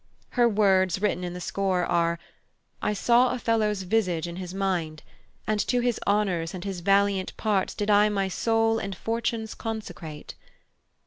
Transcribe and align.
Her 0.29 0.49
words, 0.49 0.99
written 0.99 1.23
in 1.23 1.33
the 1.33 1.39
score, 1.39 1.85
are: 1.85 2.17
"I 2.81 2.91
saw 2.91 3.35
Othello's 3.35 3.83
visage 3.83 4.27
in 4.27 4.37
his 4.37 4.51
mind; 4.51 5.03
And 5.45 5.59
to 5.67 5.79
his 5.81 5.99
honours 6.07 6.55
and 6.55 6.63
his 6.63 6.79
valiant 6.79 7.37
parts 7.37 7.75
Did 7.75 7.91
I 7.91 8.09
my 8.09 8.27
soul 8.27 8.79
and 8.79 8.95
fortunes 8.95 9.53
consecrate." 9.53 10.33